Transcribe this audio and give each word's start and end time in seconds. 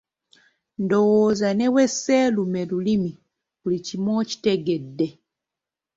Ndowooza 0.83 1.49
ne 1.53 1.67
bwe 1.71 1.83
seerume 1.99 2.61
lulimi, 2.69 3.11
buli 3.61 3.77
kimu 3.85 4.09
okitegedde. 4.21 5.07